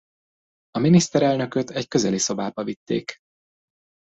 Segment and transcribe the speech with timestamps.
[0.71, 3.15] A miniszterelnököt egy közeli szobába vitték.